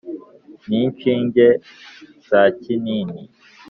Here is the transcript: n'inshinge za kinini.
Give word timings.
n'inshinge 0.67 1.45
za 2.27 2.41
kinini. 2.61 3.21